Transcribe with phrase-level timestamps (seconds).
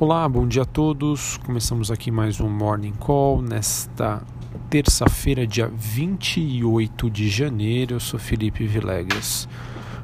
[0.00, 1.36] Olá, bom dia a todos.
[1.44, 4.22] Começamos aqui mais um Morning Call nesta
[4.70, 7.96] terça-feira, dia 28 de janeiro.
[7.96, 9.46] Eu sou Felipe Vilegas.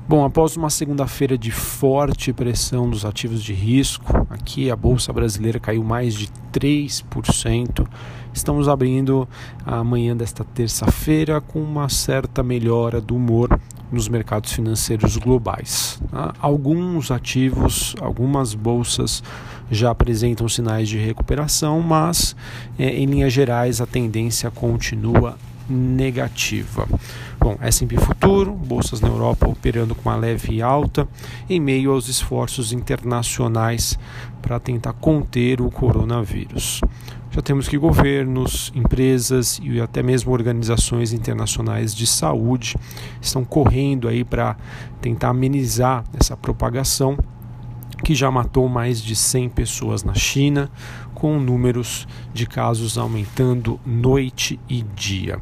[0.07, 5.59] Bom, após uma segunda-feira de forte pressão dos ativos de risco, aqui a bolsa brasileira
[5.59, 7.89] caiu mais de 3%.
[8.35, 9.27] Estamos abrindo
[9.65, 13.59] a manhã desta terça-feira com uma certa melhora do humor
[13.91, 16.01] nos mercados financeiros globais.
[16.11, 16.35] Tá?
[16.41, 19.23] Alguns ativos, algumas bolsas
[19.71, 22.37] já apresentam sinais de recuperação, mas
[22.79, 25.37] é, em linhas gerais a tendência continua
[25.69, 26.87] negativa.
[27.39, 31.07] Bom, S&P Futuro, bolsas na Europa operando com uma leve alta
[31.49, 33.99] em meio aos esforços internacionais
[34.41, 36.81] para tentar conter o coronavírus.
[37.31, 42.77] Já temos que governos, empresas e até mesmo organizações internacionais de saúde
[43.21, 44.57] estão correndo aí para
[45.01, 47.19] tentar amenizar essa propagação
[48.03, 50.71] que já matou mais de 100 pessoas na China,
[51.15, 55.39] com números de casos aumentando noite e dia.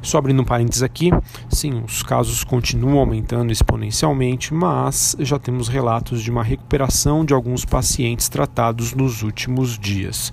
[0.00, 1.10] Só abrindo um parênteses aqui,
[1.48, 7.64] sim, os casos continuam aumentando exponencialmente, mas já temos relatos de uma recuperação de alguns
[7.64, 10.32] pacientes tratados nos últimos dias.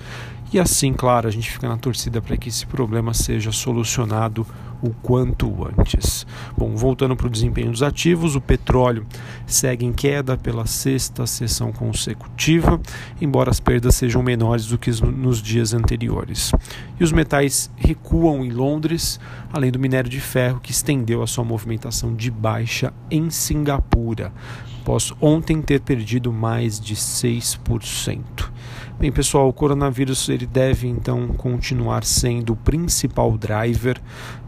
[0.53, 4.45] E assim, claro, a gente fica na torcida para que esse problema seja solucionado
[4.83, 6.27] o quanto antes.
[6.57, 9.05] Bom, voltando para o desempenho dos ativos, o petróleo
[9.47, 12.79] segue em queda pela sexta sessão consecutiva,
[13.21, 16.51] embora as perdas sejam menores do que nos dias anteriores.
[16.99, 19.19] E os metais recuam em Londres,
[19.53, 24.33] além do minério de ferro que estendeu a sua movimentação de baixa em Singapura,
[24.81, 28.51] após ontem ter perdido mais de 6%.
[28.99, 33.99] Bem, pessoal, o coronavírus ele deve então continuar sendo o principal driver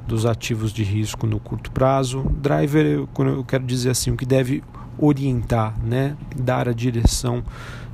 [0.08, 2.24] dos ativos de risco no curto prazo.
[2.42, 4.64] Driver, eu quero dizer assim, o que deve
[4.98, 7.44] orientar, né, dar a direção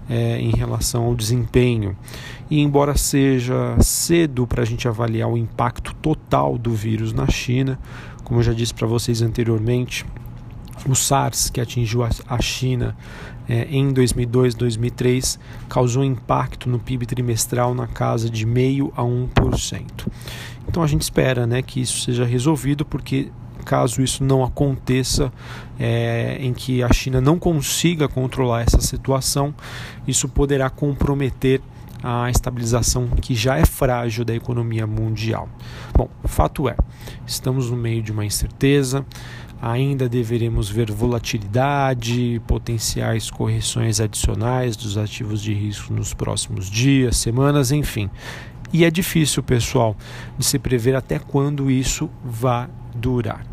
[0.09, 1.95] é, em relação ao desempenho.
[2.49, 7.79] E embora seja cedo para a gente avaliar o impacto total do vírus na China,
[8.23, 10.05] como eu já disse para vocês anteriormente,
[10.87, 12.95] o SARS, que atingiu a China
[13.47, 20.07] é, em 2002, 2003, causou impacto no PIB trimestral na casa de meio a 1%.
[20.67, 23.29] Então a gente espera né, que isso seja resolvido, porque
[23.65, 25.31] caso isso não aconteça,
[25.79, 29.53] é, em que a China não consiga controlar essa situação,
[30.07, 31.61] isso poderá comprometer
[32.03, 35.47] a estabilização que já é frágil da economia mundial.
[35.93, 36.75] Bom, fato é,
[37.27, 39.05] estamos no meio de uma incerteza,
[39.61, 47.71] ainda deveremos ver volatilidade, potenciais correções adicionais dos ativos de risco nos próximos dias, semanas,
[47.71, 48.09] enfim.
[48.73, 49.95] E é difícil, pessoal,
[50.37, 53.45] de se prever até quando isso vai durar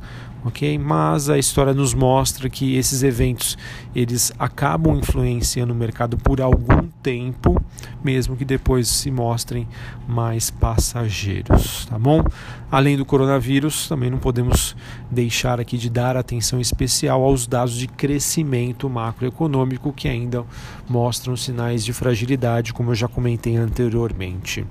[0.49, 0.79] ok?
[0.79, 3.57] Mas a história nos mostra que esses eventos
[3.95, 7.61] eles acabam influenciando o mercado por algum tempo,
[8.03, 9.67] mesmo que depois se mostrem
[10.07, 12.25] mais passageiros, tá bom?
[12.71, 14.77] Além do coronavírus, também não podemos
[15.11, 20.45] deixar aqui de dar atenção especial aos dados de crescimento macroeconômico que ainda
[20.89, 24.67] mostram sinais de fragilidade, como eu já comentei anteriormente.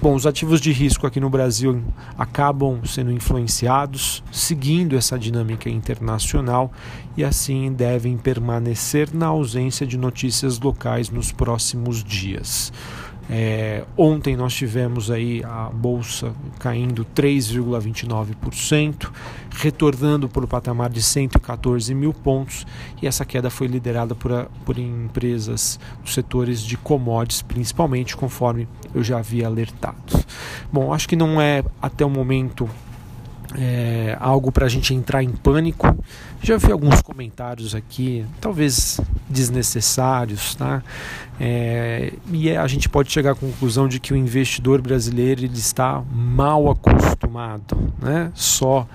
[0.00, 1.82] Bom, os ativos de risco aqui no Brasil
[2.18, 6.72] acabam sendo influenciados, seguindo essa dinâmica internacional
[7.16, 12.72] e assim devem permanecer na ausência de notícias locais nos próximos dias.
[13.28, 19.10] É, ontem nós tivemos aí a bolsa caindo 3,29%,
[19.50, 22.64] retornando para o patamar de 114 mil pontos,
[23.02, 28.68] e essa queda foi liderada por, a, por empresas dos setores de commodities, principalmente, conforme
[28.94, 30.24] eu já havia alertado.
[30.72, 32.70] Bom, acho que não é até o momento
[33.56, 35.96] é, algo para a gente entrar em pânico.
[36.42, 40.82] Já vi alguns comentários aqui, talvez desnecessários, tá?
[41.40, 45.58] É, e é, a gente pode chegar à conclusão de que o investidor brasileiro ele
[45.58, 48.30] está mal acostumado, né?
[48.34, 48.86] Só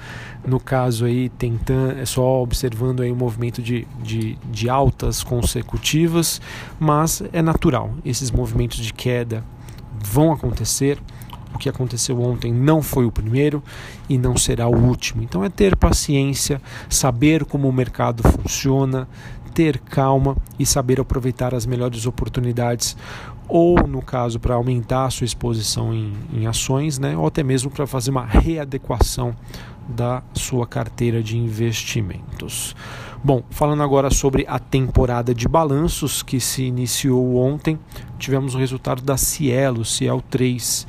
[0.45, 6.41] no caso aí tentando, é só observando aí o movimento de, de, de altas consecutivas,
[6.79, 7.91] mas é natural.
[8.03, 9.43] Esses movimentos de queda
[10.03, 10.97] vão acontecer
[11.53, 13.63] o que aconteceu ontem não foi o primeiro
[14.09, 15.21] e não será o último.
[15.21, 19.07] Então é ter paciência, saber como o mercado funciona,
[19.53, 22.95] ter calma e saber aproveitar as melhores oportunidades
[23.47, 27.69] ou no caso para aumentar a sua exposição em, em ações, né, ou até mesmo
[27.69, 29.35] para fazer uma readequação
[29.89, 32.75] da sua carteira de investimentos.
[33.23, 37.77] Bom, falando agora sobre a temporada de balanços que se iniciou ontem,
[38.17, 40.87] tivemos o resultado da Cielo, Ciel 3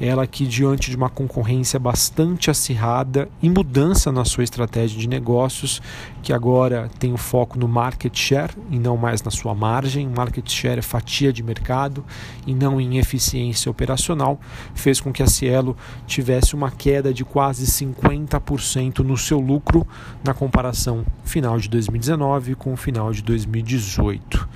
[0.00, 5.82] ela que diante de uma concorrência bastante acirrada e mudança na sua estratégia de negócios,
[6.22, 10.48] que agora tem o foco no market share e não mais na sua margem, market
[10.48, 12.04] share é fatia de mercado
[12.46, 14.40] e não em eficiência operacional,
[14.74, 19.86] fez com que a Cielo tivesse uma queda de quase 50% no seu lucro
[20.22, 24.48] na comparação final de 2019 com o final de 2018.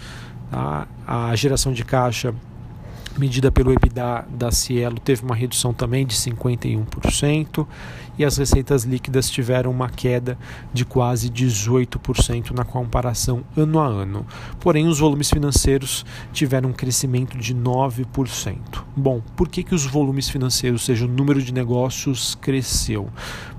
[0.51, 0.87] Tá?
[1.07, 2.35] A geração de caixa
[3.19, 7.67] medida pelo EBITDA da Cielo teve uma redução também de 51%
[8.19, 10.39] e as receitas líquidas tiveram uma queda
[10.73, 14.27] de quase 18% na comparação ano a ano.
[14.61, 18.57] Porém, os volumes financeiros tiveram um crescimento de 9%.
[18.97, 23.09] Bom, por que, que os volumes financeiros, ou seja, o número de negócios, cresceu?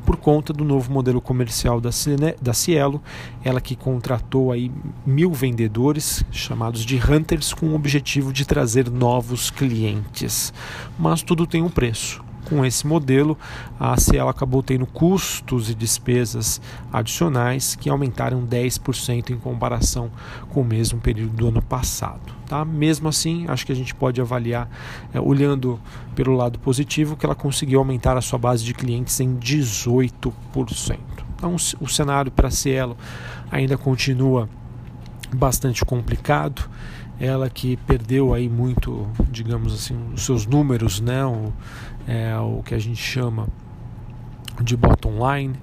[0.05, 3.01] Por conta do novo modelo comercial da, Cine, da Cielo,
[3.43, 4.71] ela que contratou aí
[5.05, 10.53] mil vendedores, chamados de hunters, com o objetivo de trazer novos clientes.
[10.99, 12.21] Mas tudo tem um preço
[12.53, 13.35] com esse modelo,
[13.79, 16.61] a Cielo acabou tendo custos e despesas
[16.91, 20.11] adicionais que aumentaram 10% em comparação
[20.49, 22.21] com o mesmo período do ano passado.
[22.45, 22.63] Tá?
[22.63, 24.69] Mesmo assim, acho que a gente pode avaliar,
[25.11, 25.79] é, olhando
[26.15, 30.99] pelo lado positivo, que ela conseguiu aumentar a sua base de clientes em 18%.
[31.35, 32.95] Então, o cenário para a Cielo
[33.51, 34.47] ainda continua
[35.33, 36.69] bastante complicado
[37.19, 41.53] ela que perdeu aí muito, digamos assim, os seus números, né, o,
[42.07, 43.47] é, o que a gente chama
[44.61, 45.55] de bottom line,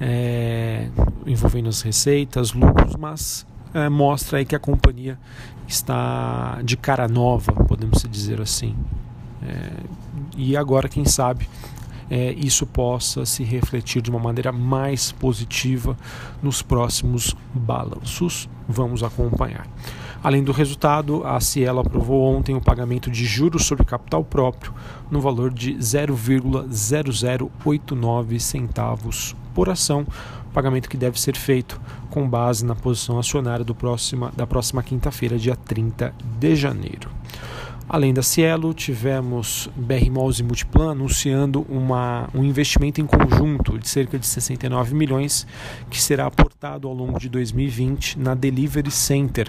[0.00, 0.88] é,
[1.26, 5.18] envolvendo as receitas, lucros, mas é, mostra aí que a companhia
[5.66, 8.76] está de cara nova, podemos dizer assim.
[9.42, 9.70] É,
[10.36, 11.48] e agora, quem sabe,
[12.10, 15.96] é, isso possa se refletir de uma maneira mais positiva
[16.42, 18.48] nos próximos balanços.
[18.68, 19.66] Vamos acompanhar.
[20.22, 24.72] Além do resultado, a Cielo aprovou ontem o pagamento de juros sobre capital próprio
[25.10, 30.06] no valor de 0,0089 centavos por ação,
[30.52, 35.38] pagamento que deve ser feito com base na posição acionária do próxima, da próxima quinta-feira,
[35.38, 37.10] dia 30 de janeiro.
[37.88, 43.88] Além da Cielo, tivemos BR Malls e Multiplan anunciando uma, um investimento em conjunto de
[43.88, 45.46] cerca de 69 milhões
[45.90, 49.46] que será aportado ao longo de 2020 na Delivery Center.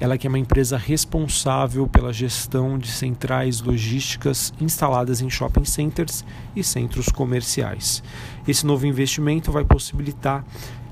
[0.00, 6.24] Ela que é uma empresa responsável pela gestão de centrais logísticas instaladas em shopping centers
[6.54, 8.02] e centros comerciais.
[8.48, 10.44] Esse novo investimento vai possibilitar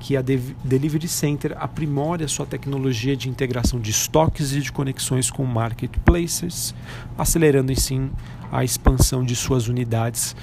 [0.04, 5.30] que a Delivery Center aprimore a sua tecnologia de integração de estoques e de conexões
[5.30, 6.74] com marketplaces,
[7.16, 8.10] acelerando assim
[8.52, 10.36] a expansão de suas unidades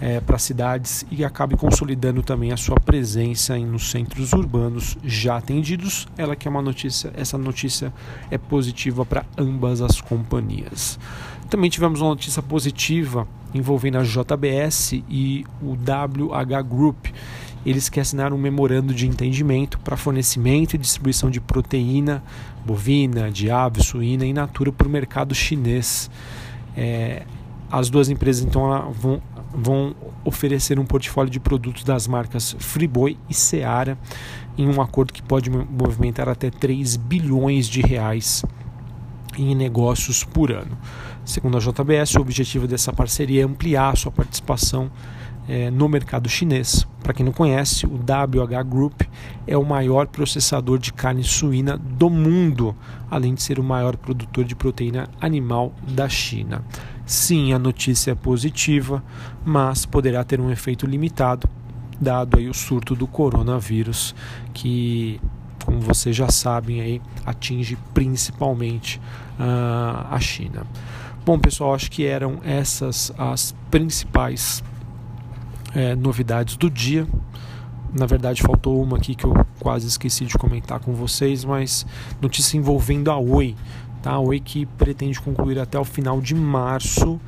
[0.00, 5.36] é, para cidades e acabe consolidando também a sua presença em, nos centros urbanos já
[5.36, 6.08] atendidos.
[6.16, 7.92] Ela que é uma notícia, essa notícia
[8.30, 10.98] é positiva para ambas as companhias.
[11.50, 17.08] Também tivemos uma notícia positiva envolvendo a JBS e o WH Group
[17.64, 22.22] eles que assinaram um memorando de entendimento para fornecimento e distribuição de proteína
[22.64, 26.10] bovina, de ave, suína e natura para o mercado chinês.
[26.76, 27.22] É,
[27.70, 29.22] as duas empresas então vão,
[29.54, 29.94] vão
[30.24, 33.98] oferecer um portfólio de produtos das marcas Friboi e Seara
[34.56, 38.44] em um acordo que pode movimentar até 3 bilhões de reais
[39.38, 40.76] em negócios por ano.
[41.24, 44.90] Segundo a JBS, o objetivo dessa parceria é ampliar a sua participação
[45.48, 46.86] é, no mercado chinês.
[47.02, 49.02] Para quem não conhece, o WH Group
[49.46, 52.76] é o maior processador de carne suína do mundo,
[53.10, 56.64] além de ser o maior produtor de proteína animal da China.
[57.04, 59.02] Sim, a notícia é positiva,
[59.44, 61.48] mas poderá ter um efeito limitado,
[62.00, 64.14] dado aí o surto do coronavírus,
[64.54, 65.20] que,
[65.64, 69.00] como vocês já sabem, aí, atinge principalmente
[69.38, 70.64] uh, a China.
[71.24, 74.62] Bom, pessoal, acho que eram essas as principais
[75.74, 77.06] é, novidades do dia.
[77.92, 81.86] Na verdade, faltou uma aqui que eu quase esqueci de comentar com vocês, mas
[82.20, 83.54] notícia envolvendo a Oi.
[84.02, 84.12] Tá?
[84.12, 87.20] A Oi que pretende concluir até o final de março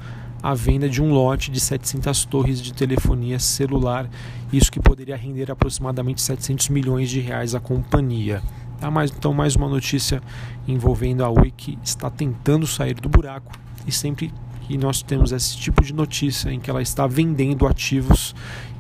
[0.45, 4.07] a venda de um lote de 700 torres de telefonia celular,
[4.53, 8.43] isso que poderia render aproximadamente 700 milhões de reais à companhia.
[8.79, 8.91] Tá?
[8.91, 10.23] Mas, então, mais uma notícia
[10.69, 13.53] envolvendo a Oi que está tentando sair do buraco
[13.87, 14.31] e sempre
[14.67, 18.35] que nós temos esse tipo de notícia em que ela está vendendo ativos,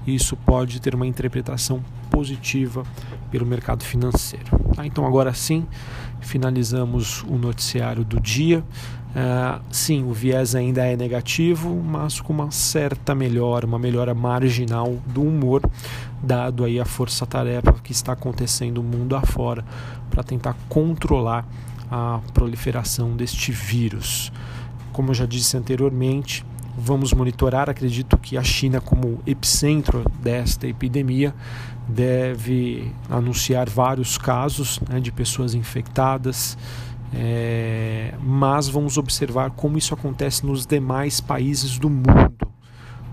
[0.07, 2.85] isso pode ter uma interpretação positiva
[3.31, 4.47] pelo mercado financeiro.
[4.75, 4.87] Tá?
[4.87, 5.67] Então, agora sim,
[6.21, 8.65] finalizamos o noticiário do dia.
[9.15, 14.97] Uh, sim, o viés ainda é negativo, mas com uma certa melhora, uma melhora marginal
[15.07, 15.63] do humor,
[16.23, 19.65] dado aí a força-tarefa que está acontecendo mundo afora
[20.11, 21.47] para tentar controlar
[21.91, 24.33] a proliferação deste vírus.
[24.95, 26.47] Como eu já disse anteriormente,
[26.79, 27.69] vamos monitorar.
[27.69, 31.35] Acredito que a China, como epicentro desta epidemia,
[31.89, 36.57] deve anunciar vários casos né, de pessoas infectadas.
[37.13, 42.47] É, mas vamos observar como isso acontece nos demais países do mundo.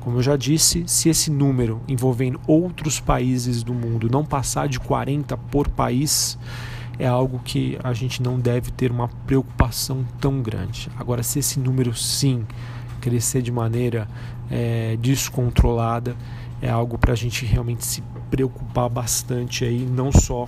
[0.01, 4.79] Como eu já disse, se esse número envolvendo outros países do mundo não passar de
[4.79, 6.37] 40 por país,
[7.01, 10.87] é algo que a gente não deve ter uma preocupação tão grande.
[10.95, 12.45] Agora, se esse número sim
[13.01, 14.07] crescer de maneira
[14.51, 16.15] é, descontrolada,
[16.61, 20.45] é algo para a gente realmente se preocupar bastante aí, não só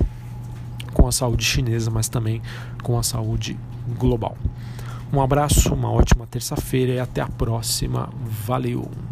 [0.93, 2.39] com a saúde chinesa, mas também
[2.83, 3.57] com a saúde
[3.97, 4.37] global.
[5.11, 8.11] Um abraço, uma ótima terça-feira e até a próxima.
[8.45, 9.02] Valeu!